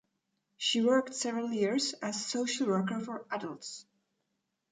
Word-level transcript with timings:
She 0.57 0.81
worked 0.81 1.13
several 1.13 1.51
years 1.51 1.93
as 2.01 2.25
social 2.25 2.65
worker 2.65 2.99
for 2.99 3.23
adults. 3.29 3.85